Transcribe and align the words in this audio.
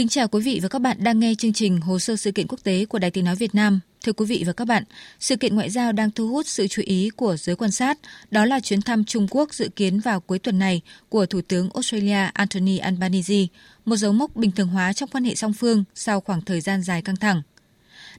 Kính 0.00 0.08
chào 0.08 0.28
quý 0.28 0.40
vị 0.40 0.60
và 0.62 0.68
các 0.68 0.78
bạn 0.78 0.96
đang 1.00 1.20
nghe 1.20 1.34
chương 1.38 1.52
trình 1.52 1.80
Hồ 1.80 1.98
sơ 1.98 2.16
sự 2.16 2.32
kiện 2.32 2.46
quốc 2.48 2.58
tế 2.62 2.84
của 2.84 2.98
Đài 2.98 3.10
Tiếng 3.10 3.24
Nói 3.24 3.36
Việt 3.36 3.54
Nam. 3.54 3.80
Thưa 4.04 4.12
quý 4.12 4.26
vị 4.26 4.44
và 4.46 4.52
các 4.52 4.64
bạn, 4.64 4.84
sự 5.18 5.36
kiện 5.36 5.54
ngoại 5.54 5.70
giao 5.70 5.92
đang 5.92 6.10
thu 6.10 6.28
hút 6.28 6.46
sự 6.46 6.66
chú 6.68 6.82
ý 6.84 7.10
của 7.16 7.36
giới 7.36 7.56
quan 7.56 7.70
sát, 7.70 7.98
đó 8.30 8.44
là 8.44 8.60
chuyến 8.60 8.82
thăm 8.82 9.04
Trung 9.04 9.26
Quốc 9.30 9.54
dự 9.54 9.68
kiến 9.68 10.00
vào 10.00 10.20
cuối 10.20 10.38
tuần 10.38 10.58
này 10.58 10.80
của 11.08 11.26
Thủ 11.26 11.40
tướng 11.48 11.70
Australia 11.74 12.30
Anthony 12.34 12.78
Albanese, 12.78 13.46
một 13.84 13.96
dấu 13.96 14.12
mốc 14.12 14.36
bình 14.36 14.50
thường 14.50 14.68
hóa 14.68 14.92
trong 14.92 15.08
quan 15.08 15.24
hệ 15.24 15.34
song 15.34 15.52
phương 15.52 15.84
sau 15.94 16.20
khoảng 16.20 16.42
thời 16.42 16.60
gian 16.60 16.82
dài 16.82 17.02
căng 17.02 17.16
thẳng. 17.16 17.42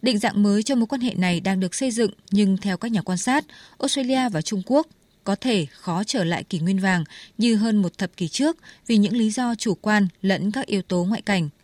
Định 0.02 0.20
dạng 0.20 0.44
mới 0.44 0.64
cho 0.64 0.76
mối 0.76 0.88
quan 0.88 1.02
hệ 1.02 1.14
này 1.14 1.40
đang 1.40 1.60
được 1.60 1.76
xây 1.76 1.92
dựng, 1.92 2.12
nhưng 2.32 2.58
theo 2.58 2.78
các 2.78 2.92
nhà 2.92 3.02
quan 3.02 3.18
sát, 3.18 3.46
Australia 3.80 4.30
và 4.30 4.42
Trung 4.42 4.62
Quốc 4.66 4.88
có 5.24 5.36
thể 5.36 5.66
khó 5.72 6.04
trở 6.04 6.24
lại 6.24 6.44
kỷ 6.44 6.60
nguyên 6.60 6.80
vàng 6.80 7.04
như 7.38 7.56
hơn 7.56 7.78
một 7.78 7.98
thập 7.98 8.18
kỷ 8.18 8.28
trước 8.28 8.58
vì 8.88 8.98
những 8.98 9.18
lý 9.18 9.30
do 9.30 9.56
chủ 9.56 9.76
quan 9.76 10.08
lẫn 10.22 10.52
các 10.52 10.66
yếu 10.66 10.82
tố 10.82 11.04
ngoại 11.04 11.22
cảnh– 11.22 11.50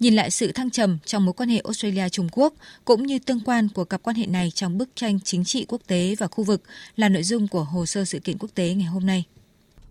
nhìn 0.00 0.14
lại 0.14 0.30
sự 0.30 0.52
thăng 0.52 0.70
trầm 0.70 0.98
trong 1.04 1.24
mối 1.24 1.32
quan 1.32 1.48
hệ 1.48 1.60
Australia-Trung 1.64 2.28
Quốc 2.32 2.54
cũng 2.84 3.06
như 3.06 3.18
tương 3.18 3.40
quan 3.40 3.68
của 3.68 3.84
cặp 3.84 4.02
quan 4.02 4.16
hệ 4.16 4.26
này 4.26 4.50
trong 4.50 4.78
bức 4.78 4.88
tranh 4.94 5.20
chính 5.20 5.44
trị 5.44 5.64
quốc 5.68 5.80
tế 5.86 6.14
và 6.18 6.26
khu 6.26 6.44
vực 6.44 6.62
là 6.96 7.08
nội 7.08 7.22
dung 7.22 7.48
của 7.48 7.64
hồ 7.64 7.86
sơ 7.86 8.04
sự 8.04 8.18
kiện 8.18 8.38
quốc 8.38 8.50
tế 8.54 8.74
ngày 8.74 8.86
hôm 8.86 9.06
nay. 9.06 9.24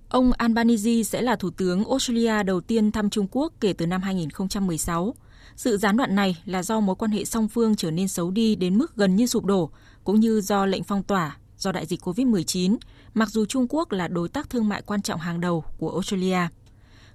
Ông 0.09 0.31
Albanese 0.31 1.03
sẽ 1.03 1.21
là 1.21 1.35
thủ 1.35 1.49
tướng 1.49 1.89
Australia 1.89 2.43
đầu 2.43 2.61
tiên 2.61 2.91
thăm 2.91 3.09
Trung 3.09 3.27
Quốc 3.31 3.53
kể 3.59 3.73
từ 3.73 3.85
năm 3.85 4.01
2016. 4.01 5.15
Sự 5.55 5.77
gián 5.77 5.97
đoạn 5.97 6.15
này 6.15 6.37
là 6.45 6.63
do 6.63 6.79
mối 6.79 6.95
quan 6.95 7.11
hệ 7.11 7.25
song 7.25 7.47
phương 7.47 7.75
trở 7.75 7.91
nên 7.91 8.07
xấu 8.07 8.31
đi 8.31 8.55
đến 8.55 8.77
mức 8.77 8.95
gần 8.95 9.15
như 9.15 9.27
sụp 9.27 9.45
đổ, 9.45 9.69
cũng 10.03 10.19
như 10.19 10.41
do 10.41 10.65
lệnh 10.65 10.83
phong 10.83 11.03
tỏa 11.03 11.37
do 11.57 11.71
đại 11.71 11.85
dịch 11.85 12.01
COVID-19, 12.01 12.77
mặc 13.13 13.29
dù 13.29 13.45
Trung 13.45 13.67
Quốc 13.69 13.91
là 13.91 14.07
đối 14.07 14.29
tác 14.29 14.49
thương 14.49 14.69
mại 14.69 14.81
quan 14.81 15.01
trọng 15.01 15.19
hàng 15.19 15.41
đầu 15.41 15.63
của 15.77 15.91
Australia. 15.91 16.47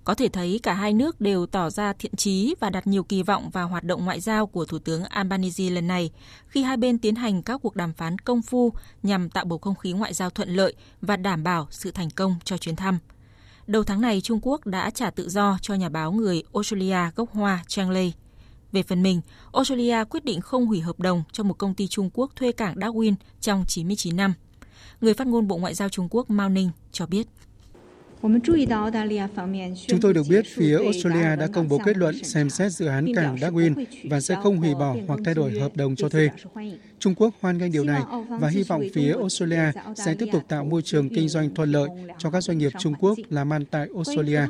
Có 0.04 0.14
thể 0.14 0.28
thấy 0.28 0.60
cả 0.62 0.74
hai 0.74 0.92
nước 0.92 1.20
đều 1.20 1.46
tỏ 1.46 1.70
ra 1.70 1.92
thiện 1.92 2.16
chí 2.16 2.54
và 2.60 2.70
đặt 2.70 2.86
nhiều 2.86 3.02
kỳ 3.04 3.22
vọng 3.22 3.50
vào 3.50 3.68
hoạt 3.68 3.84
động 3.84 4.04
ngoại 4.04 4.20
giao 4.20 4.46
của 4.46 4.64
Thủ 4.64 4.78
tướng 4.78 5.04
Albanese 5.04 5.70
lần 5.70 5.86
này 5.86 6.10
khi 6.46 6.62
hai 6.62 6.76
bên 6.76 6.98
tiến 6.98 7.14
hành 7.14 7.42
các 7.42 7.60
cuộc 7.62 7.76
đàm 7.76 7.92
phán 7.92 8.18
công 8.18 8.42
phu 8.42 8.72
nhằm 9.02 9.30
tạo 9.30 9.44
bầu 9.44 9.58
không 9.58 9.74
khí 9.74 9.92
ngoại 9.92 10.14
giao 10.14 10.30
thuận 10.30 10.48
lợi 10.48 10.74
và 11.00 11.16
đảm 11.16 11.44
bảo 11.44 11.66
sự 11.70 11.90
thành 11.90 12.10
công 12.10 12.36
cho 12.44 12.58
chuyến 12.58 12.76
thăm. 12.76 12.98
Đầu 13.66 13.82
tháng 13.84 14.00
này, 14.00 14.20
Trung 14.20 14.38
Quốc 14.42 14.66
đã 14.66 14.90
trả 14.90 15.10
tự 15.10 15.28
do 15.28 15.58
cho 15.62 15.74
nhà 15.74 15.88
báo 15.88 16.12
người 16.12 16.42
Australia 16.54 16.98
gốc 17.16 17.30
Hoa 17.32 17.64
Chang 17.66 17.90
Lei. 17.90 18.12
Về 18.72 18.82
phần 18.82 19.02
mình, 19.02 19.20
Australia 19.52 20.04
quyết 20.04 20.24
định 20.24 20.40
không 20.40 20.66
hủy 20.66 20.80
hợp 20.80 21.00
đồng 21.00 21.22
cho 21.32 21.44
một 21.44 21.58
công 21.58 21.74
ty 21.74 21.86
Trung 21.86 22.10
Quốc 22.14 22.32
thuê 22.36 22.52
cảng 22.52 22.74
Darwin 22.74 23.14
trong 23.40 23.64
99 23.68 24.16
năm. 24.16 24.34
Người 25.00 25.14
phát 25.14 25.26
ngôn 25.26 25.48
Bộ 25.48 25.56
Ngoại 25.56 25.74
giao 25.74 25.88
Trung 25.88 26.08
Quốc 26.10 26.30
Mao 26.30 26.48
Ninh 26.48 26.70
cho 26.92 27.06
biết. 27.06 27.26
Chúng 29.86 30.00
tôi 30.00 30.14
được 30.14 30.26
biết 30.28 30.46
phía 30.54 30.78
Australia 30.78 31.36
đã 31.36 31.46
công 31.46 31.68
bố 31.68 31.78
kết 31.84 31.96
luận 31.96 32.24
xem 32.24 32.50
xét 32.50 32.72
dự 32.72 32.86
án 32.86 33.14
cảng 33.14 33.36
Darwin 33.36 33.84
và 34.10 34.20
sẽ 34.20 34.36
không 34.42 34.56
hủy 34.56 34.74
bỏ 34.74 34.96
hoặc 35.08 35.20
thay 35.24 35.34
đổi 35.34 35.58
hợp 35.60 35.76
đồng 35.76 35.96
cho 35.96 36.08
thuê. 36.08 36.28
Trung 36.98 37.14
Quốc 37.14 37.34
hoan 37.40 37.58
nghênh 37.58 37.72
điều 37.72 37.84
này 37.84 38.02
và 38.28 38.48
hy 38.48 38.62
vọng 38.62 38.82
phía 38.94 39.12
Australia 39.12 39.72
sẽ 39.96 40.14
tiếp 40.14 40.26
tục 40.32 40.42
tạo 40.48 40.64
môi 40.64 40.82
trường 40.82 41.08
kinh 41.08 41.28
doanh 41.28 41.54
thuận 41.54 41.72
lợi 41.72 41.88
cho 42.18 42.30
các 42.30 42.40
doanh 42.40 42.58
nghiệp 42.58 42.72
Trung 42.80 42.94
Quốc 43.00 43.18
làm 43.30 43.52
ăn 43.52 43.64
tại 43.64 43.88
Australia. 43.94 44.40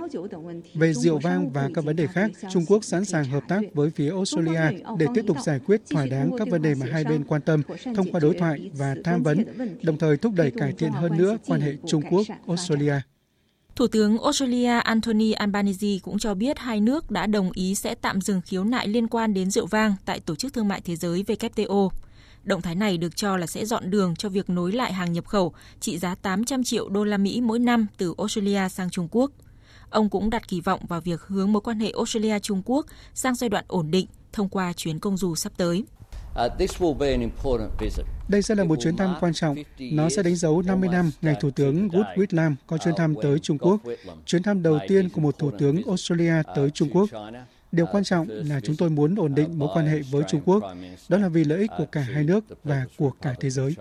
Về 0.75 0.93
rượu 0.95 1.19
vang 1.19 1.51
và 1.51 1.71
các 1.75 1.85
vấn 1.85 1.97
đề 1.97 2.07
khác, 2.07 2.31
Trung 2.53 2.67
Quốc 2.67 2.85
sẵn 2.85 3.05
sàng 3.05 3.25
hợp 3.25 3.43
tác 3.49 3.61
với 3.75 3.91
phía 3.91 4.11
Australia 4.11 4.79
để 4.99 5.07
tiếp 5.15 5.25
tục 5.27 5.37
giải 5.45 5.61
quyết 5.67 5.83
thỏa 5.91 6.07
đáng 6.07 6.31
các 6.39 6.49
vấn 6.51 6.63
đề 6.63 6.75
mà 6.75 6.87
hai 6.93 7.05
bên 7.05 7.25
quan 7.25 7.41
tâm 7.41 7.63
thông 7.95 8.13
qua 8.13 8.21
đối 8.21 8.35
thoại 8.35 8.71
và 8.73 8.95
tham 9.05 9.23
vấn, 9.23 9.45
đồng 9.83 9.99
thời 9.99 10.17
thúc 10.17 10.33
đẩy 10.37 10.51
cải 10.51 10.73
thiện 10.73 10.93
hơn 10.93 11.17
nữa 11.17 11.39
quan 11.47 11.61
hệ 11.61 11.73
Trung 11.87 12.03
Quốc-Australia. 12.11 13.14
Thủ 13.77 13.87
tướng 13.87 14.19
Australia 14.23 14.81
Anthony 14.81 15.33
Albanese 15.33 15.99
cũng 16.03 16.19
cho 16.19 16.35
biết 16.35 16.59
hai 16.59 16.81
nước 16.81 17.11
đã 17.11 17.27
đồng 17.27 17.51
ý 17.55 17.75
sẽ 17.75 17.95
tạm 17.95 18.21
dừng 18.21 18.41
khiếu 18.41 18.65
nại 18.65 18.89
liên 18.89 19.09
quan 19.09 19.35
đến 19.35 19.51
rượu 19.51 19.67
vang 19.67 19.95
tại 20.05 20.21
Tổ 20.21 20.35
chức 20.35 20.53
Thương 20.53 20.69
mại 20.69 20.81
Thế 20.81 20.97
giới 20.97 21.25
WTO. 21.27 21.89
Động 22.45 22.63
thái 22.63 22.75
này 22.75 22.99
được 22.99 23.17
cho 23.17 23.37
là 23.37 23.47
sẽ 23.47 23.67
dọn 23.67 23.91
đường 23.91 24.17
cho 24.17 24.29
việc 24.29 24.51
nối 24.51 24.73
lại 24.73 24.93
hàng 24.93 25.13
nhập 25.13 25.27
khẩu 25.27 25.55
trị 25.81 25.99
giá 25.99 26.15
800 26.15 26.65
triệu 26.65 26.89
đô 26.89 27.05
la 27.05 27.19
Mỹ 27.19 27.41
mỗi 27.41 27.59
năm 27.59 27.87
từ 27.99 28.15
Australia 28.19 28.69
sang 28.69 28.91
Trung 28.91 29.09
Quốc. 29.11 29.31
Ông 29.91 30.11
cũng 30.11 30.31
đặt 30.31 30.49
kỳ 30.49 30.61
vọng 30.61 30.81
vào 30.89 31.01
việc 31.01 31.21
hướng 31.23 31.53
mối 31.53 31.61
quan 31.61 31.81
hệ 31.81 31.91
Australia-Trung 31.91 32.63
Quốc 32.65 32.87
sang 33.15 33.35
giai 33.35 33.51
đoạn 33.51 33.65
ổn 33.69 33.91
định 33.91 34.07
thông 34.33 34.49
qua 34.49 34.73
chuyến 34.73 34.99
công 34.99 35.17
du 35.17 35.35
sắp 35.35 35.53
tới. 35.57 35.85
Uh, 36.47 36.59
đây 38.29 38.43
sẽ 38.43 38.55
là 38.55 38.65
một 38.65 38.77
chuyến 38.81 38.97
thăm 38.97 39.15
quan 39.21 39.33
trọng. 39.33 39.57
Nó 39.79 40.09
sẽ 40.09 40.23
đánh 40.23 40.37
dấu 40.37 40.63
50 40.63 40.89
năm 40.93 41.11
ngày 41.23 41.37
Thủ 41.41 41.51
tướng 41.51 41.89
Goodwill 41.89 42.27
Lam 42.31 42.57
có 42.67 42.79
chuyến 42.79 42.95
thăm 42.97 43.15
tới 43.23 43.39
Trung 43.39 43.59
Quốc, 43.59 43.81
chuyến 44.27 44.43
thăm 44.43 44.63
đầu 44.63 44.79
tiên 44.89 45.09
của 45.11 45.21
một 45.21 45.39
Thủ 45.39 45.51
tướng 45.59 45.83
Australia 45.87 46.35
tới 46.57 46.71
Trung 46.71 46.89
Quốc. 46.93 47.11
Điều 47.73 47.87
quan 47.87 48.05
trọng 48.05 48.29
là 48.29 48.61
chúng 48.61 48.77
tôi 48.77 48.91
muốn 48.91 49.15
ổn 49.15 49.35
định 49.35 49.59
mối 49.59 49.69
quan 49.75 49.87
hệ 49.87 50.03
với 50.11 50.23
Trung 50.29 50.41
Quốc. 50.45 50.63
Đó 51.09 51.19
là 51.19 51.29
vì 51.29 51.45
lợi 51.45 51.59
ích 51.59 51.71
của 51.79 51.87
cả 51.93 52.01
hai 52.01 52.25
nước 52.25 52.45
và 52.65 52.87
của 52.97 53.11
cả 53.23 53.35
thế 53.41 53.51
giới. 53.51 53.75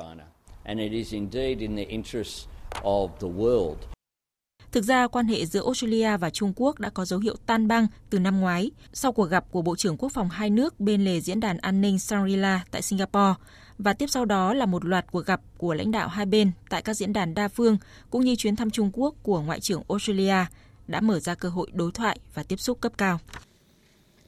Thực 4.71 4.83
ra, 4.83 5.07
quan 5.07 5.27
hệ 5.27 5.45
giữa 5.45 5.63
Australia 5.65 6.17
và 6.17 6.29
Trung 6.29 6.53
Quốc 6.55 6.79
đã 6.79 6.89
có 6.89 7.05
dấu 7.05 7.19
hiệu 7.19 7.35
tan 7.45 7.67
băng 7.67 7.87
từ 8.09 8.19
năm 8.19 8.39
ngoái 8.39 8.71
sau 8.93 9.11
cuộc 9.11 9.25
gặp 9.25 9.45
của 9.51 9.61
Bộ 9.61 9.75
trưởng 9.75 9.97
Quốc 9.97 10.11
phòng 10.11 10.29
hai 10.29 10.49
nước 10.49 10.79
bên 10.79 11.05
lề 11.05 11.19
diễn 11.21 11.39
đàn 11.39 11.57
an 11.57 11.81
ninh 11.81 11.97
Shangri-La 11.97 12.59
tại 12.71 12.81
Singapore 12.81 13.33
và 13.77 13.93
tiếp 13.93 14.07
sau 14.09 14.25
đó 14.25 14.53
là 14.53 14.65
một 14.65 14.85
loạt 14.85 15.05
cuộc 15.11 15.25
gặp 15.25 15.41
của 15.57 15.73
lãnh 15.73 15.91
đạo 15.91 16.07
hai 16.07 16.25
bên 16.25 16.51
tại 16.69 16.81
các 16.81 16.93
diễn 16.93 17.13
đàn 17.13 17.33
đa 17.33 17.47
phương 17.47 17.77
cũng 18.09 18.25
như 18.25 18.35
chuyến 18.35 18.55
thăm 18.55 18.69
Trung 18.69 18.89
Quốc 18.93 19.15
của 19.23 19.41
Ngoại 19.41 19.59
trưởng 19.59 19.83
Australia 19.89 20.45
đã 20.87 21.01
mở 21.01 21.19
ra 21.19 21.35
cơ 21.35 21.49
hội 21.49 21.67
đối 21.73 21.91
thoại 21.91 22.19
và 22.33 22.43
tiếp 22.43 22.59
xúc 22.59 22.81
cấp 22.81 22.91
cao. 22.97 23.19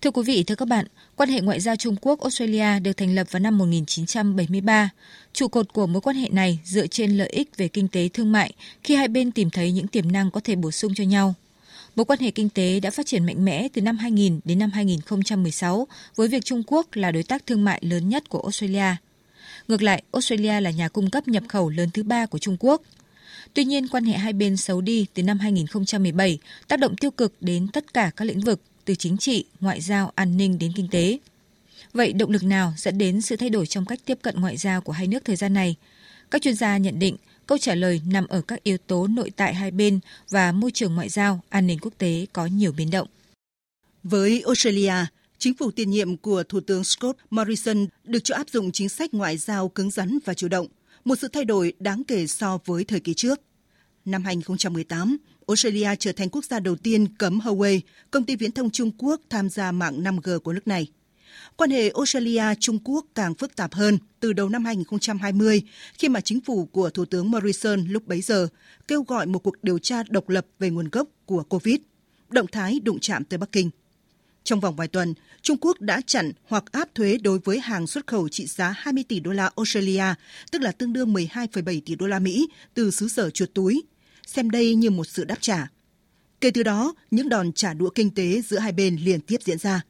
Thưa 0.01 0.11
quý 0.11 0.23
vị, 0.25 0.43
thưa 0.43 0.55
các 0.55 0.67
bạn, 0.67 0.85
quan 1.15 1.29
hệ 1.29 1.41
ngoại 1.41 1.59
giao 1.59 1.75
Trung 1.75 1.95
Quốc-Australia 2.01 2.79
được 2.79 2.93
thành 2.97 3.15
lập 3.15 3.27
vào 3.31 3.39
năm 3.39 3.57
1973. 3.57 4.89
Trụ 5.33 5.47
cột 5.47 5.73
của 5.73 5.87
mối 5.87 6.01
quan 6.01 6.15
hệ 6.15 6.29
này 6.29 6.59
dựa 6.63 6.87
trên 6.87 7.17
lợi 7.17 7.29
ích 7.29 7.57
về 7.57 7.67
kinh 7.67 7.87
tế 7.87 8.09
thương 8.13 8.31
mại 8.31 8.53
khi 8.83 8.95
hai 8.95 9.07
bên 9.07 9.31
tìm 9.31 9.49
thấy 9.49 9.71
những 9.71 9.87
tiềm 9.87 10.11
năng 10.11 10.31
có 10.31 10.39
thể 10.43 10.55
bổ 10.55 10.71
sung 10.71 10.93
cho 10.95 11.03
nhau. 11.03 11.33
Mối 11.95 12.05
quan 12.05 12.19
hệ 12.19 12.31
kinh 12.31 12.49
tế 12.49 12.79
đã 12.79 12.91
phát 12.91 13.05
triển 13.05 13.25
mạnh 13.25 13.45
mẽ 13.45 13.67
từ 13.73 13.81
năm 13.81 13.97
2000 13.97 14.39
đến 14.43 14.59
năm 14.59 14.71
2016 14.71 15.87
với 16.15 16.27
việc 16.27 16.45
Trung 16.45 16.63
Quốc 16.67 16.87
là 16.93 17.11
đối 17.11 17.23
tác 17.23 17.45
thương 17.45 17.63
mại 17.63 17.79
lớn 17.83 18.09
nhất 18.09 18.29
của 18.29 18.39
Australia. 18.39 18.95
Ngược 19.67 19.81
lại, 19.81 20.03
Australia 20.11 20.61
là 20.61 20.71
nhà 20.71 20.89
cung 20.89 21.09
cấp 21.09 21.27
nhập 21.27 21.43
khẩu 21.47 21.69
lớn 21.69 21.89
thứ 21.93 22.03
ba 22.03 22.25
của 22.25 22.37
Trung 22.37 22.57
Quốc. 22.59 22.81
Tuy 23.53 23.65
nhiên, 23.65 23.87
quan 23.87 24.03
hệ 24.03 24.17
hai 24.17 24.33
bên 24.33 24.57
xấu 24.57 24.81
đi 24.81 25.05
từ 25.13 25.23
năm 25.23 25.39
2017, 25.39 26.39
tác 26.67 26.79
động 26.79 26.95
tiêu 26.95 27.11
cực 27.11 27.33
đến 27.41 27.67
tất 27.73 27.93
cả 27.93 28.11
các 28.15 28.25
lĩnh 28.25 28.41
vực 28.41 28.61
từ 28.85 28.95
chính 28.95 29.17
trị, 29.17 29.45
ngoại 29.59 29.81
giao, 29.81 30.11
an 30.15 30.37
ninh 30.37 30.59
đến 30.59 30.71
kinh 30.75 30.87
tế. 30.87 31.19
Vậy 31.93 32.13
động 32.13 32.31
lực 32.31 32.43
nào 32.43 32.73
dẫn 32.77 32.97
đến 32.97 33.21
sự 33.21 33.35
thay 33.35 33.49
đổi 33.49 33.67
trong 33.67 33.85
cách 33.85 33.99
tiếp 34.05 34.19
cận 34.21 34.35
ngoại 34.41 34.57
giao 34.57 34.81
của 34.81 34.91
hai 34.91 35.07
nước 35.07 35.25
thời 35.25 35.35
gian 35.35 35.53
này? 35.53 35.75
Các 36.31 36.41
chuyên 36.41 36.55
gia 36.55 36.77
nhận 36.77 36.99
định 36.99 37.17
câu 37.47 37.57
trả 37.57 37.75
lời 37.75 38.01
nằm 38.07 38.27
ở 38.27 38.41
các 38.41 38.63
yếu 38.63 38.77
tố 38.77 39.07
nội 39.07 39.31
tại 39.35 39.53
hai 39.53 39.71
bên 39.71 39.99
và 40.29 40.51
môi 40.51 40.71
trường 40.71 40.95
ngoại 40.95 41.09
giao, 41.09 41.41
an 41.49 41.67
ninh 41.67 41.79
quốc 41.81 41.93
tế 41.97 42.25
có 42.33 42.45
nhiều 42.45 42.71
biến 42.71 42.89
động. 42.89 43.07
Với 44.03 44.43
Australia, 44.45 44.93
chính 45.37 45.53
phủ 45.53 45.71
tiền 45.71 45.89
nhiệm 45.89 46.17
của 46.17 46.43
Thủ 46.43 46.59
tướng 46.59 46.83
Scott 46.83 47.17
Morrison 47.29 47.87
được 48.03 48.23
cho 48.23 48.35
áp 48.35 48.49
dụng 48.49 48.71
chính 48.71 48.89
sách 48.89 49.13
ngoại 49.13 49.37
giao 49.37 49.69
cứng 49.69 49.91
rắn 49.91 50.19
và 50.25 50.33
chủ 50.33 50.47
động, 50.47 50.67
một 51.05 51.15
sự 51.15 51.27
thay 51.27 51.45
đổi 51.45 51.73
đáng 51.79 52.03
kể 52.07 52.27
so 52.27 52.57
với 52.65 52.83
thời 52.83 52.99
kỳ 52.99 53.13
trước. 53.13 53.41
Năm 54.05 54.23
2018, 54.23 55.17
Australia 55.47 55.89
trở 55.99 56.11
thành 56.11 56.29
quốc 56.29 56.45
gia 56.45 56.59
đầu 56.59 56.75
tiên 56.75 57.07
cấm 57.17 57.39
Huawei, 57.39 57.79
công 58.11 58.23
ty 58.23 58.35
viễn 58.35 58.51
thông 58.51 58.69
Trung 58.69 58.91
Quốc 58.97 59.21
tham 59.29 59.49
gia 59.49 59.71
mạng 59.71 60.03
5G 60.03 60.39
của 60.39 60.53
nước 60.53 60.67
này. 60.67 60.87
Quan 61.57 61.69
hệ 61.69 61.89
Australia-Trung 61.89 62.79
Quốc 62.83 63.05
càng 63.15 63.35
phức 63.35 63.55
tạp 63.55 63.73
hơn 63.73 63.97
từ 64.19 64.33
đầu 64.33 64.49
năm 64.49 64.65
2020 64.65 65.61
khi 65.93 66.09
mà 66.09 66.21
chính 66.21 66.41
phủ 66.41 66.65
của 66.65 66.89
Thủ 66.89 67.05
tướng 67.05 67.31
Morrison 67.31 67.85
lúc 67.87 68.07
bấy 68.07 68.21
giờ 68.21 68.47
kêu 68.87 69.03
gọi 69.03 69.25
một 69.25 69.39
cuộc 69.39 69.63
điều 69.63 69.79
tra 69.79 70.03
độc 70.09 70.29
lập 70.29 70.45
về 70.59 70.69
nguồn 70.69 70.89
gốc 70.89 71.07
của 71.25 71.43
COVID, 71.43 71.75
động 72.29 72.47
thái 72.51 72.79
đụng 72.79 72.99
chạm 72.99 73.23
tới 73.23 73.37
Bắc 73.37 73.51
Kinh. 73.51 73.69
Trong 74.45 74.59
vòng 74.59 74.75
vài 74.75 74.87
tuần, 74.87 75.13
Trung 75.41 75.57
Quốc 75.61 75.81
đã 75.81 76.01
chặn 76.05 76.31
hoặc 76.47 76.71
áp 76.71 76.95
thuế 76.95 77.17
đối 77.17 77.39
với 77.39 77.59
hàng 77.59 77.87
xuất 77.87 78.07
khẩu 78.07 78.29
trị 78.29 78.45
giá 78.45 78.73
20 78.77 79.03
tỷ 79.07 79.19
đô 79.19 79.31
la 79.31 79.51
Australia, 79.55 80.03
tức 80.51 80.61
là 80.61 80.71
tương 80.71 80.93
đương 80.93 81.13
12,7 81.13 81.81
tỷ 81.85 81.95
đô 81.95 82.07
la 82.07 82.19
Mỹ 82.19 82.47
từ 82.73 82.91
xứ 82.91 83.07
sở 83.07 83.29
chuột 83.29 83.49
túi 83.53 83.83
xem 84.27 84.49
đây 84.49 84.75
như 84.75 84.89
một 84.89 85.07
sự 85.07 85.23
đáp 85.23 85.37
trả. 85.41 85.67
Kể 86.41 86.51
từ 86.51 86.63
đó, 86.63 86.95
những 87.11 87.29
đòn 87.29 87.53
trả 87.53 87.73
đũa 87.73 87.89
kinh 87.89 88.11
tế 88.11 88.41
giữa 88.41 88.57
hai 88.57 88.71
bên 88.71 88.95
liên 88.95 89.21
tiếp 89.21 89.37
diễn 89.43 89.57
ra. 89.57 89.81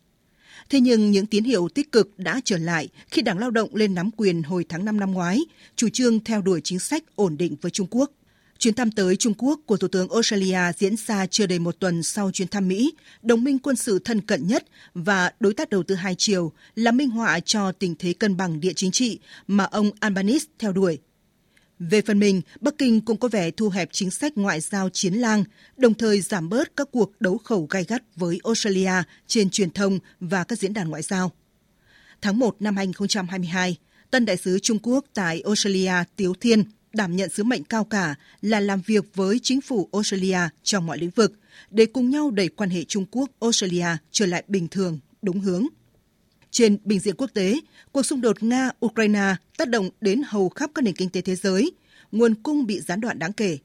Thế 0.69 0.79
nhưng 0.79 1.11
những 1.11 1.25
tín 1.25 1.43
hiệu 1.43 1.69
tích 1.69 1.91
cực 1.91 2.19
đã 2.19 2.41
trở 2.43 2.57
lại 2.57 2.87
khi 3.07 3.21
Đảng 3.21 3.39
Lao 3.39 3.51
động 3.51 3.75
lên 3.75 3.93
nắm 3.93 4.09
quyền 4.17 4.43
hồi 4.43 4.65
tháng 4.69 4.85
5 4.85 4.99
năm 4.99 5.11
ngoái, 5.11 5.39
chủ 5.75 5.89
trương 5.89 6.23
theo 6.23 6.41
đuổi 6.41 6.61
chính 6.63 6.79
sách 6.79 7.03
ổn 7.15 7.37
định 7.37 7.55
với 7.61 7.71
Trung 7.71 7.87
Quốc. 7.89 8.11
Chuyến 8.59 8.73
thăm 8.73 8.91
tới 8.91 9.15
Trung 9.15 9.33
Quốc 9.37 9.59
của 9.65 9.77
Thủ 9.77 9.87
tướng 9.87 10.09
Australia 10.09 10.59
diễn 10.77 10.95
ra 10.97 11.25
chưa 11.25 11.45
đầy 11.45 11.59
một 11.59 11.75
tuần 11.79 12.03
sau 12.03 12.31
chuyến 12.31 12.47
thăm 12.47 12.67
Mỹ, 12.67 12.93
đồng 13.21 13.43
minh 13.43 13.59
quân 13.59 13.75
sự 13.75 13.99
thân 13.99 14.21
cận 14.21 14.47
nhất 14.47 14.65
và 14.93 15.31
đối 15.39 15.53
tác 15.53 15.69
đầu 15.69 15.83
tư 15.83 15.95
hai 15.95 16.15
chiều 16.17 16.51
là 16.75 16.91
minh 16.91 17.09
họa 17.09 17.39
cho 17.39 17.71
tình 17.71 17.95
thế 17.99 18.13
cân 18.13 18.37
bằng 18.37 18.59
địa 18.59 18.73
chính 18.73 18.91
trị 18.91 19.19
mà 19.47 19.63
ông 19.63 19.91
Albanese 19.99 20.45
theo 20.59 20.71
đuổi. 20.71 20.99
Về 21.79 22.01
phần 22.01 22.19
mình, 22.19 22.41
Bắc 22.61 22.77
Kinh 22.77 23.01
cũng 23.01 23.17
có 23.17 23.27
vẻ 23.27 23.51
thu 23.51 23.69
hẹp 23.69 23.89
chính 23.91 24.11
sách 24.11 24.37
ngoại 24.37 24.59
giao 24.59 24.89
chiến 24.89 25.13
lang, 25.13 25.43
đồng 25.77 25.93
thời 25.93 26.21
giảm 26.21 26.49
bớt 26.49 26.75
các 26.75 26.87
cuộc 26.91 27.11
đấu 27.19 27.37
khẩu 27.37 27.67
gai 27.69 27.83
gắt 27.83 28.03
với 28.15 28.39
Australia 28.43 28.93
trên 29.27 29.49
truyền 29.49 29.71
thông 29.71 29.99
và 30.19 30.43
các 30.43 30.59
diễn 30.59 30.73
đàn 30.73 30.89
ngoại 30.89 31.01
giao. 31.01 31.31
Tháng 32.21 32.39
1 32.39 32.55
năm 32.59 32.75
2022, 32.75 33.77
tân 34.11 34.25
đại 34.25 34.37
sứ 34.37 34.59
Trung 34.59 34.79
Quốc 34.83 35.05
tại 35.13 35.41
Australia 35.45 35.93
Tiếu 36.15 36.33
Thiên 36.41 36.63
đảm 36.95 37.15
nhận 37.15 37.29
sứ 37.29 37.43
mệnh 37.43 37.63
cao 37.63 37.83
cả 37.83 38.15
là 38.41 38.59
làm 38.59 38.81
việc 38.85 39.05
với 39.15 39.39
chính 39.43 39.61
phủ 39.61 39.89
Australia 39.93 40.39
trong 40.63 40.85
mọi 40.85 40.97
lĩnh 40.97 41.09
vực 41.09 41.33
để 41.69 41.85
cùng 41.85 42.09
nhau 42.09 42.31
đẩy 42.31 42.47
quan 42.47 42.69
hệ 42.69 42.83
Trung 42.83 43.05
Quốc-Australia 43.11 43.87
trở 44.11 44.25
lại 44.25 44.43
bình 44.47 44.67
thường, 44.67 44.99
đúng 45.21 45.39
hướng. 45.39 45.67
Trên 46.51 46.77
bình 46.83 46.99
diện 46.99 47.15
quốc 47.17 47.29
tế, 47.33 47.59
cuộc 47.91 48.03
xung 48.03 48.21
đột 48.21 48.37
Nga-Ukraine 48.39 49.35
tác 49.57 49.69
động 49.69 49.89
đến 50.01 50.21
hầu 50.27 50.49
khắp 50.49 50.71
các 50.75 50.81
nền 50.81 50.95
kinh 50.95 51.09
tế 51.09 51.21
thế 51.21 51.35
giới, 51.35 51.71
nguồn 52.11 52.35
cung 52.35 52.65
bị 52.65 52.79
gián 52.79 53.01
đoạn 53.01 53.19
đáng 53.19 53.33
kể. 53.33 53.57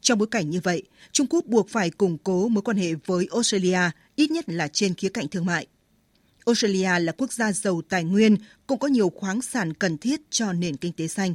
Trong 0.00 0.18
bối 0.18 0.28
cảnh 0.30 0.50
như 0.50 0.60
vậy, 0.60 0.82
Trung 1.12 1.26
Quốc 1.30 1.46
buộc 1.46 1.68
phải 1.68 1.90
củng 1.90 2.18
cố 2.18 2.48
mối 2.48 2.62
quan 2.62 2.76
hệ 2.76 2.94
với 3.06 3.28
Australia, 3.32 3.80
ít 4.16 4.30
nhất 4.30 4.48
là 4.48 4.68
trên 4.68 4.94
khía 4.94 5.08
cạnh 5.08 5.28
thương 5.28 5.46
mại. 5.46 5.66
Australia 6.46 6.98
là 6.98 7.12
quốc 7.12 7.32
gia 7.32 7.52
giàu 7.52 7.82
tài 7.88 8.04
nguyên, 8.04 8.36
cũng 8.66 8.78
có 8.78 8.88
nhiều 8.88 9.10
khoáng 9.10 9.42
sản 9.42 9.74
cần 9.74 9.98
thiết 9.98 10.20
cho 10.30 10.52
nền 10.52 10.76
kinh 10.76 10.92
tế 10.92 11.08
xanh. 11.08 11.34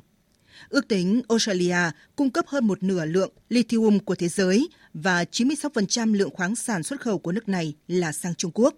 Ước 0.69 0.87
tính 0.87 1.21
Australia 1.29 1.77
cung 2.15 2.29
cấp 2.29 2.45
hơn 2.47 2.67
một 2.67 2.83
nửa 2.83 3.05
lượng 3.05 3.31
lithium 3.49 3.99
của 3.99 4.15
thế 4.15 4.27
giới 4.27 4.69
và 4.93 5.23
96% 5.23 6.13
lượng 6.13 6.29
khoáng 6.33 6.55
sản 6.55 6.83
xuất 6.83 7.01
khẩu 7.01 7.17
của 7.17 7.31
nước 7.31 7.49
này 7.49 7.73
là 7.87 8.11
sang 8.11 8.35
Trung 8.35 8.51
Quốc. 8.53 8.75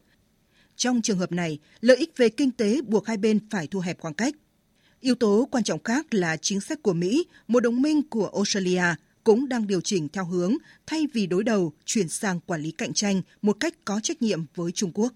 Trong 0.75 1.01
trường 1.01 1.17
hợp 1.17 1.31
này, 1.31 1.59
lợi 1.81 1.97
ích 1.97 2.13
về 2.17 2.29
kinh 2.29 2.51
tế 2.51 2.81
buộc 2.81 3.07
hai 3.07 3.17
bên 3.17 3.39
phải 3.49 3.67
thu 3.67 3.79
hẹp 3.79 3.99
khoảng 3.99 4.13
cách. 4.13 4.35
Yếu 4.99 5.15
tố 5.15 5.47
quan 5.51 5.63
trọng 5.63 5.83
khác 5.83 6.13
là 6.13 6.37
chính 6.37 6.61
sách 6.61 6.81
của 6.81 6.93
Mỹ, 6.93 7.25
một 7.47 7.59
đồng 7.59 7.81
minh 7.81 8.09
của 8.09 8.27
Australia, 8.35 8.83
cũng 9.23 9.49
đang 9.49 9.67
điều 9.67 9.81
chỉnh 9.81 10.09
theo 10.09 10.25
hướng 10.25 10.55
thay 10.85 11.07
vì 11.13 11.27
đối 11.27 11.43
đầu 11.43 11.73
chuyển 11.85 12.09
sang 12.09 12.39
quản 12.39 12.61
lý 12.61 12.71
cạnh 12.71 12.93
tranh 12.93 13.21
một 13.41 13.57
cách 13.59 13.73
có 13.85 13.99
trách 14.03 14.21
nhiệm 14.21 14.45
với 14.55 14.71
Trung 14.71 14.91
Quốc. 14.93 15.13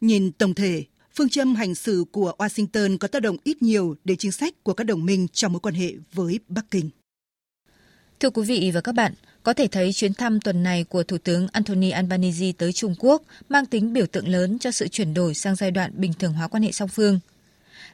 Nhìn 0.00 0.32
tổng 0.32 0.54
thể, 0.54 0.84
phương 1.18 1.28
châm 1.28 1.54
hành 1.54 1.74
xử 1.74 2.04
của 2.12 2.32
Washington 2.38 2.98
có 2.98 3.08
tác 3.08 3.22
động 3.22 3.36
ít 3.44 3.62
nhiều 3.62 3.96
đến 4.04 4.16
chính 4.18 4.32
sách 4.32 4.54
của 4.62 4.74
các 4.74 4.84
đồng 4.84 5.06
minh 5.06 5.26
trong 5.32 5.52
mối 5.52 5.60
quan 5.60 5.74
hệ 5.74 5.92
với 6.12 6.40
Bắc 6.48 6.70
Kinh. 6.70 6.90
Thưa 8.20 8.30
quý 8.30 8.42
vị 8.42 8.70
và 8.74 8.80
các 8.80 8.92
bạn, 8.92 9.14
có 9.42 9.52
thể 9.52 9.66
thấy 9.66 9.92
chuyến 9.92 10.14
thăm 10.14 10.40
tuần 10.40 10.62
này 10.62 10.84
của 10.84 11.02
Thủ 11.02 11.18
tướng 11.18 11.46
Anthony 11.52 11.90
Albanese 11.90 12.52
tới 12.58 12.72
Trung 12.72 12.94
Quốc 12.98 13.22
mang 13.48 13.66
tính 13.66 13.92
biểu 13.92 14.06
tượng 14.06 14.28
lớn 14.28 14.58
cho 14.58 14.70
sự 14.70 14.88
chuyển 14.88 15.14
đổi 15.14 15.34
sang 15.34 15.56
giai 15.56 15.70
đoạn 15.70 15.90
bình 15.94 16.12
thường 16.12 16.32
hóa 16.32 16.48
quan 16.48 16.62
hệ 16.62 16.72
song 16.72 16.88
phương. 16.88 17.20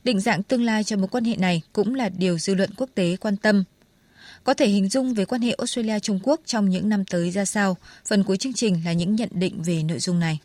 Định 0.05 0.21
dạng 0.21 0.43
tương 0.43 0.65
lai 0.65 0.85
cho 0.85 0.97
mối 0.97 1.09
quan 1.09 1.25
hệ 1.25 1.37
này 1.37 1.63
cũng 1.73 1.95
là 1.95 2.09
điều 2.09 2.39
dư 2.39 2.55
luận 2.55 2.71
quốc 2.77 2.91
tế 2.95 3.17
quan 3.21 3.37
tâm. 3.37 3.65
Có 4.45 4.55
thể 4.55 4.67
hình 4.67 4.89
dung 4.89 5.15
về 5.15 5.25
quan 5.25 5.43
hệ 5.43 5.55
Australia-Trung 5.59 6.21
Quốc 6.23 6.41
trong 6.47 6.69
những 6.69 6.89
năm 6.89 7.05
tới 7.05 7.31
ra 7.31 7.45
sao? 7.45 7.77
Phần 8.07 8.25
cuối 8.25 8.37
chương 8.37 8.53
trình 8.53 8.83
là 8.85 8.93
những 8.93 9.15
nhận 9.15 9.29
định 9.33 9.63
về 9.63 9.83
nội 9.83 9.99
dung 9.99 10.19
này. 10.19 10.39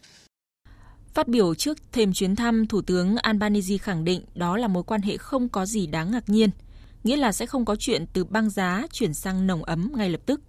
Phát 1.14 1.28
biểu 1.28 1.56
trước 1.56 1.78
thêm 1.92 2.14
chuyến 2.14 2.36
thăm, 2.36 2.68
Thủ 2.68 2.82
tướng 2.82 3.16
Albanese 3.18 3.78
khẳng 3.78 4.04
định 4.04 4.22
đó 4.36 4.58
là 4.58 4.68
mối 4.68 4.84
quan 4.84 5.02
hệ 5.02 5.18
không 5.18 5.50
có 5.50 5.66
gì 5.66 5.88
đáng 5.88 6.12
ngạc 6.12 6.30
nhiên, 6.30 6.50
nghĩa 7.04 7.18
là 7.18 7.32
sẽ 7.32 7.46
không 7.46 7.66
có 7.66 7.76
chuyện 7.76 8.06
từ 8.14 8.24
băng 8.24 8.50
giá 8.50 8.88
chuyển 8.92 9.14
sang 9.14 9.48
nồng 9.48 9.64
ấm 9.64 9.92
ngay 9.96 10.10
lập 10.10 10.22
tức. 10.26 10.42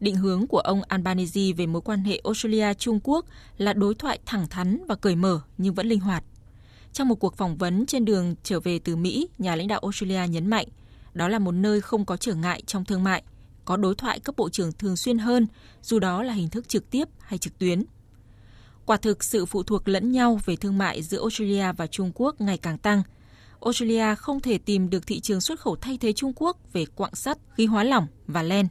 Định 0.00 0.16
hướng 0.16 0.46
của 0.46 0.58
ông 0.58 0.82
Albanese 0.82 1.52
về 1.56 1.66
mối 1.66 1.82
quan 1.82 2.04
hệ 2.04 2.20
Australia-Trung 2.24 3.00
Quốc 3.04 3.26
là 3.58 3.72
đối 3.72 3.94
thoại 3.94 4.18
thẳng 4.26 4.48
thắn 4.48 4.86
và 4.88 4.94
cởi 4.94 5.16
mở 5.16 5.40
nhưng 5.58 5.74
vẫn 5.74 5.86
linh 5.86 6.00
hoạt. 6.00 6.24
Trong 6.92 7.08
một 7.08 7.14
cuộc 7.14 7.36
phỏng 7.36 7.56
vấn 7.56 7.86
trên 7.86 8.04
đường 8.04 8.34
trở 8.42 8.60
về 8.60 8.78
từ 8.78 8.96
Mỹ, 8.96 9.28
nhà 9.38 9.56
lãnh 9.56 9.68
đạo 9.68 9.80
Australia 9.80 10.28
nhấn 10.28 10.46
mạnh 10.46 10.66
đó 11.14 11.28
là 11.28 11.38
một 11.38 11.52
nơi 11.52 11.80
không 11.80 12.04
có 12.04 12.16
trở 12.16 12.34
ngại 12.34 12.62
trong 12.66 12.84
thương 12.84 13.04
mại, 13.04 13.22
có 13.64 13.76
đối 13.76 13.94
thoại 13.94 14.20
cấp 14.20 14.34
bộ 14.36 14.48
trưởng 14.48 14.72
thường 14.72 14.96
xuyên 14.96 15.18
hơn, 15.18 15.46
dù 15.82 15.98
đó 15.98 16.22
là 16.22 16.32
hình 16.32 16.50
thức 16.50 16.68
trực 16.68 16.90
tiếp 16.90 17.08
hay 17.20 17.38
trực 17.38 17.58
tuyến. 17.58 17.84
Quả 18.88 18.96
thực 18.96 19.24
sự 19.24 19.46
phụ 19.46 19.62
thuộc 19.62 19.88
lẫn 19.88 20.12
nhau 20.12 20.40
về 20.44 20.56
thương 20.56 20.78
mại 20.78 21.02
giữa 21.02 21.20
Australia 21.20 21.72
và 21.72 21.86
Trung 21.86 22.12
Quốc 22.14 22.40
ngày 22.40 22.58
càng 22.58 22.78
tăng. 22.78 23.02
Australia 23.60 24.14
không 24.14 24.40
thể 24.40 24.58
tìm 24.58 24.90
được 24.90 25.06
thị 25.06 25.20
trường 25.20 25.40
xuất 25.40 25.60
khẩu 25.60 25.76
thay 25.76 25.98
thế 26.00 26.12
Trung 26.12 26.32
Quốc 26.36 26.56
về 26.72 26.84
quặng 26.84 27.14
sắt, 27.14 27.38
khí 27.56 27.66
hóa 27.66 27.84
lỏng 27.84 28.06
và 28.26 28.42
len. 28.42 28.68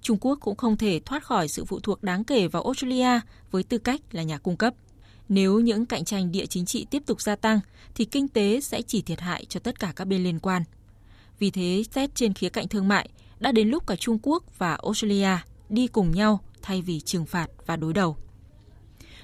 Trung 0.00 0.18
Quốc 0.20 0.38
cũng 0.40 0.56
không 0.56 0.76
thể 0.76 1.00
thoát 1.04 1.24
khỏi 1.24 1.48
sự 1.48 1.64
phụ 1.64 1.80
thuộc 1.80 2.02
đáng 2.02 2.24
kể 2.24 2.48
vào 2.48 2.62
Australia 2.62 3.20
với 3.50 3.62
tư 3.62 3.78
cách 3.78 4.00
là 4.12 4.22
nhà 4.22 4.38
cung 4.38 4.56
cấp. 4.56 4.74
Nếu 5.28 5.60
những 5.60 5.86
cạnh 5.86 6.04
tranh 6.04 6.32
địa 6.32 6.46
chính 6.46 6.66
trị 6.66 6.86
tiếp 6.90 7.02
tục 7.06 7.20
gia 7.20 7.36
tăng 7.36 7.60
thì 7.94 8.04
kinh 8.04 8.28
tế 8.28 8.60
sẽ 8.60 8.82
chỉ 8.82 9.02
thiệt 9.02 9.20
hại 9.20 9.44
cho 9.48 9.60
tất 9.60 9.80
cả 9.80 9.92
các 9.96 10.04
bên 10.04 10.24
liên 10.24 10.38
quan. 10.38 10.62
Vì 11.38 11.50
thế, 11.50 11.82
xét 11.90 12.14
trên 12.14 12.34
khía 12.34 12.48
cạnh 12.48 12.68
thương 12.68 12.88
mại, 12.88 13.08
đã 13.40 13.52
đến 13.52 13.68
lúc 13.68 13.86
cả 13.86 13.96
Trung 13.96 14.18
Quốc 14.22 14.58
và 14.58 14.74
Australia 14.74 15.36
đi 15.68 15.86
cùng 15.86 16.10
nhau 16.10 16.40
thay 16.62 16.82
vì 16.82 17.00
trừng 17.00 17.26
phạt 17.26 17.46
và 17.66 17.76
đối 17.76 17.92
đầu. 17.92 18.16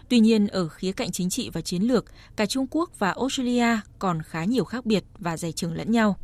Tuy 0.08 0.20
nhiên, 0.20 0.46
ở 0.46 0.68
khía 0.68 0.92
cạnh 0.92 1.10
chính 1.10 1.30
trị 1.30 1.50
và 1.52 1.60
chiến 1.60 1.82
lược, 1.82 2.04
cả 2.36 2.46
Trung 2.46 2.66
Quốc 2.70 2.98
và 2.98 3.10
Australia 3.10 3.80
còn 3.98 4.22
khá 4.22 4.44
nhiều 4.44 4.64
khác 4.64 4.86
biệt 4.86 5.04
và 5.18 5.36
dày 5.36 5.52
chừng 5.52 5.72
lẫn 5.72 5.92
nhau. 5.92 6.16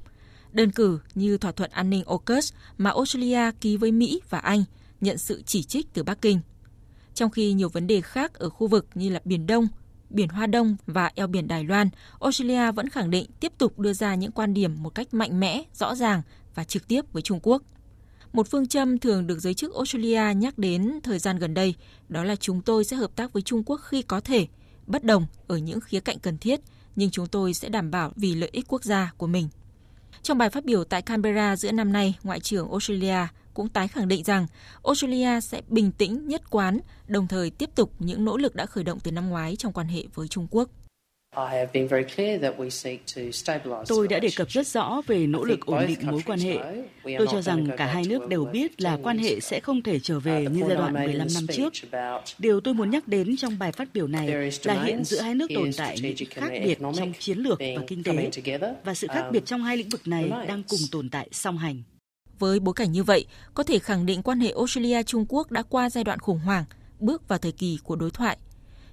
Đơn 0.53 0.71
cử 0.71 0.99
như 1.15 1.39
thỏa 1.39 1.53
thuận 1.53 1.71
an 1.71 1.91
ninh 1.91 2.05
AUKUS 2.05 2.53
mà 2.79 2.91
Australia 2.91 3.51
ký 3.61 3.77
với 3.77 3.93
Mỹ 3.93 4.21
và 4.31 4.39
Anh 4.39 4.65
nhận 5.01 5.19
sự 5.19 5.43
chỉ 5.47 5.63
trích 5.63 5.87
từ 5.95 6.03
Bắc 6.03 6.21
Kinh. 6.23 6.41
Trong 7.15 7.31
khi 7.31 7.53
nhiều 7.53 7.69
vấn 7.69 7.87
đề 7.87 8.01
khác 8.01 8.35
ở 8.35 8.51
khu 8.51 8.67
vực 8.67 8.87
như 8.95 9.11
là 9.11 9.21
Biển 9.25 9.47
Đông, 9.47 9.69
Biển 10.11 10.29
Hoa 10.29 10.47
Đông 10.47 10.77
và 10.87 11.11
eo 11.15 11.27
biển 11.27 11.49
Đài 11.49 11.65
Loan, 11.65 11.89
Australia 12.21 12.73
vẫn 12.73 12.89
khẳng 12.89 13.11
định 13.11 13.27
tiếp 13.41 13.53
tục 13.59 13.79
đưa 13.79 13.93
ra 13.93 14.15
những 14.15 14.33
quan 14.33 14.55
điểm 14.55 14.83
một 14.83 14.95
cách 14.95 15.15
mạnh 15.15 15.41
mẽ, 15.41 15.63
rõ 15.75 15.95
ràng 15.95 16.23
và 16.55 16.65
trực 16.65 16.89
tiếp 16.89 17.13
với 17.13 17.23
Trung 17.23 17.41
Quốc. 17.43 17.63
Một 18.35 18.49
phương 18.51 18.67
châm 18.67 18.99
thường 18.99 19.27
được 19.27 19.39
giới 19.39 19.55
chức 19.55 19.75
Australia 19.75 20.35
nhắc 20.37 20.59
đến 20.59 21.01
thời 21.03 21.19
gian 21.19 21.39
gần 21.39 21.55
đây, 21.55 21.75
đó 22.09 22.25
là 22.25 22.37
chúng 22.37 22.63
tôi 22.63 22.85
sẽ 22.85 22.97
hợp 22.97 23.17
tác 23.17 23.33
với 23.33 23.43
Trung 23.43 23.63
Quốc 23.67 23.81
khi 23.85 24.03
có 24.03 24.21
thể, 24.21 24.47
bất 24.87 25.05
đồng 25.05 25.27
ở 25.47 25.57
những 25.57 25.81
khía 25.81 26.01
cạnh 26.01 26.19
cần 26.19 26.39
thiết, 26.39 26.61
nhưng 26.97 27.11
chúng 27.11 27.27
tôi 27.27 27.55
sẽ 27.55 27.69
đảm 27.69 27.91
bảo 27.91 28.13
vì 28.17 28.35
lợi 28.35 28.51
ích 28.53 28.65
quốc 28.69 28.85
gia 28.85 29.13
của 29.17 29.27
mình. 29.27 29.49
Trong 30.23 30.39
bài 30.39 30.51
phát 30.51 30.65
biểu 30.65 30.85
tại 30.85 31.03
Canberra 31.03 31.57
giữa 31.57 31.73
năm 31.73 31.93
nay, 31.93 32.15
Ngoại 32.23 32.41
trưởng 32.41 32.71
Australia 32.71 33.27
cũng 33.55 33.69
tái 33.69 33.89
khẳng 33.89 34.09
định 34.09 34.25
rằng 34.25 34.47
Australia 34.85 35.41
sẽ 35.41 35.63
bình 35.69 35.93
tĩnh, 35.93 36.29
nhất 36.29 36.51
quán, 36.51 36.81
đồng 37.07 37.27
thời 37.27 37.51
tiếp 37.51 37.71
tục 37.75 37.93
những 37.99 38.25
nỗ 38.25 38.37
lực 38.37 38.55
đã 38.55 38.67
khởi 38.67 38.85
động 38.85 39.01
từ 39.01 39.11
năm 39.11 39.29
ngoái 39.29 39.57
trong 39.57 39.73
quan 39.73 39.89
hệ 39.89 40.05
với 40.15 40.29
Trung 40.29 40.47
Quốc. 40.51 40.69
Tôi 43.87 44.09
đã 44.09 44.19
đề 44.19 44.29
cập 44.37 44.49
rất 44.51 44.67
rõ 44.67 45.03
về 45.07 45.27
nỗ 45.27 45.45
lực 45.45 45.67
ổn 45.67 45.85
định 45.89 45.99
mối 46.03 46.23
quan 46.27 46.39
hệ. 46.39 46.59
Tôi 47.19 47.27
cho 47.31 47.43
rằng 47.43 47.69
cả 47.77 47.87
hai 47.87 48.05
nước 48.09 48.29
đều 48.29 48.45
biết 48.45 48.81
là 48.81 48.99
quan 49.03 49.19
hệ 49.19 49.41
sẽ 49.41 49.61
không 49.61 49.83
thể 49.83 49.99
trở 49.99 50.21
về 50.21 50.47
như 50.51 50.63
giai 50.69 50.77
đoạn 50.77 50.95
15 50.95 51.29
năm 51.35 51.47
trước. 51.47 51.73
Điều 52.39 52.61
tôi 52.61 52.75
muốn 52.75 52.91
nhắc 52.91 53.09
đến 53.09 53.37
trong 53.37 53.59
bài 53.59 53.73
phát 53.73 53.89
biểu 53.95 54.07
này 54.07 54.53
là 54.65 54.85
hiện 54.85 55.05
giữa 55.05 55.21
hai 55.21 55.35
nước 55.35 55.47
tồn 55.55 55.71
tại 55.77 55.97
những 56.03 56.15
khác 56.31 56.51
biệt 56.65 56.79
trong 56.97 57.13
chiến 57.19 57.39
lược 57.39 57.59
và 57.59 57.85
kinh 57.87 58.03
tế, 58.03 58.31
và 58.85 58.95
sự 58.95 59.07
khác 59.11 59.29
biệt 59.33 59.47
trong 59.47 59.63
hai 59.63 59.77
lĩnh 59.77 59.89
vực 59.89 60.09
này 60.09 60.29
đang 60.49 60.63
cùng 60.69 60.81
tồn 60.93 61.11
tại 61.11 61.29
song 61.33 61.59
hành. 61.59 61.83
Với 62.39 62.61
bối 62.61 62.75
cảnh 62.75 62.93
như 62.93 63.03
vậy, 63.03 63.27
có 63.55 63.63
thể 63.63 63.79
khẳng 63.79 64.07
định 64.07 64.23
quan 64.23 64.41
hệ 64.41 64.53
Australia-Trung 64.53 65.25
Quốc 65.29 65.51
đã 65.51 65.63
qua 65.63 65.91
giai 65.91 66.05
đoạn 66.05 66.19
khủng 66.19 66.39
hoảng, 66.39 66.65
bước 67.01 67.29
vào 67.29 67.39
thời 67.39 67.53
kỳ 67.53 67.79
của 67.85 67.97
đối 67.97 68.11
thoại– 68.11 68.39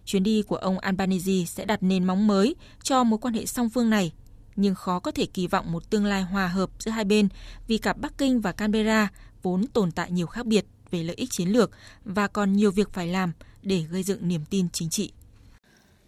Chuyến 0.05 0.24
đi 0.24 0.41
của 0.41 0.55
ông 0.55 0.79
Albanese 0.79 1.46
sẽ 1.48 1.65
đặt 1.65 1.84
nền 1.84 2.03
móng 2.03 2.27
mới 2.27 2.55
cho 2.84 3.03
mối 3.03 3.20
quan 3.20 3.34
hệ 3.34 3.46
song 3.46 3.70
phương 3.70 3.89
này, 3.89 4.13
nhưng 4.55 4.75
khó 4.75 5.00
có 5.00 5.12
thể 5.12 5.25
kỳ 5.25 5.48
vọng 5.48 5.72
một 5.72 5.89
tương 5.89 6.05
lai 6.05 6.22
hòa 6.22 6.48
hợp 6.48 6.70
giữa 6.79 6.91
hai 6.91 7.05
bên 7.05 7.29
vì 7.67 7.77
cả 7.77 7.93
Bắc 7.93 8.17
Kinh 8.17 8.41
và 8.41 8.51
Canberra 8.51 9.10
vốn 9.41 9.67
tồn 9.67 9.91
tại 9.91 10.12
nhiều 10.12 10.27
khác 10.27 10.46
biệt 10.46 10.65
về 10.91 11.03
lợi 11.03 11.15
ích 11.15 11.31
chiến 11.31 11.50
lược 11.50 11.72
và 12.05 12.27
còn 12.27 12.53
nhiều 12.53 12.72
việc 12.72 12.93
phải 12.93 13.08
làm 13.08 13.31
để 13.63 13.81
gây 13.81 14.03
dựng 14.03 14.27
niềm 14.27 14.41
tin 14.50 14.67
chính 14.70 14.89
trị. 14.89 15.12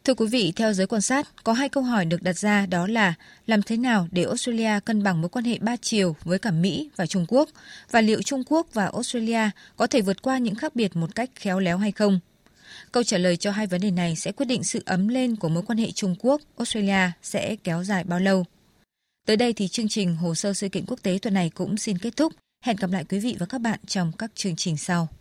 Thưa 0.04 0.14
quý 0.14 0.28
vị, 0.28 0.54
theo 0.56 0.74
giới 0.74 0.88
quan 0.88 1.02
sát, 1.02 1.28
có 1.44 1.54
hai 1.54 1.70
câu 1.70 1.84
hỏi 1.84 2.06
được 2.06 2.22
đặt 2.22 2.38
ra 2.38 2.66
đó 2.66 2.88
là 2.88 3.14
làm 3.46 3.62
thế 3.62 3.78
nào 3.78 4.08
để 4.12 4.24
Australia 4.24 4.80
cân 4.86 5.04
bằng 5.04 5.22
mối 5.22 5.30
quan 5.30 5.46
hệ 5.46 5.58
ba 5.62 5.76
chiều 5.82 6.16
với 6.24 6.40
cả 6.40 6.52
Mỹ 6.52 6.90
và 6.96 7.06
Trung 7.06 7.26
Quốc 7.28 7.50
và 7.92 8.02
liệu 8.02 8.22
Trung 8.22 8.44
Quốc 8.48 8.68
và 8.74 8.86
Australia 8.86 9.50
có 9.76 9.88
thể 9.88 10.02
vượt 10.02 10.22
qua 10.22 10.38
những 10.38 10.56
khác 10.56 10.76
biệt 10.76 10.96
một 10.96 11.16
cách 11.16 11.30
khéo 11.36 11.60
léo 11.60 11.78
hay 11.78 11.92
không? 11.92 12.20
Câu 12.92 13.04
trả 13.04 13.18
lời 13.18 13.38
cho 13.38 13.52
hai 13.52 13.68
vấn 13.68 13.82
đề 13.82 13.92
này 13.92 14.16
sẽ 14.16 14.32
quyết 14.32 14.46
định 14.46 14.64
sự 14.64 14.84
ấm 14.86 15.08
lên 15.08 15.36
của 15.36 15.50
mối 15.50 15.64
quan 15.68 15.78
hệ 15.78 15.92
Trung 15.92 16.16
Quốc-Australia 16.20 17.12
sẽ 17.22 17.56
kéo 17.64 17.84
dài 17.84 18.04
bao 18.04 18.20
lâu. 18.20 18.46
Tới 19.28 19.38
đây 19.38 19.54
thì 19.54 19.68
chương 19.68 19.90
trình 19.90 20.16
Hồ 20.16 20.36
sơ 20.36 20.54
sự 20.54 20.70
kiện 20.70 20.86
quốc 20.88 21.00
tế 21.04 21.20
tuần 21.22 21.34
này 21.34 21.50
cũng 21.50 21.78
xin 21.78 21.98
kết 21.98 22.16
thúc. 22.16 22.34
Hẹn 22.66 22.76
gặp 22.76 22.92
lại 22.92 23.06
quý 23.10 23.20
vị 23.20 23.36
và 23.40 23.46
các 23.46 23.62
bạn 23.62 23.80
trong 23.88 24.12
các 24.18 24.32
chương 24.36 24.56
trình 24.56 24.78
sau. 24.78 25.08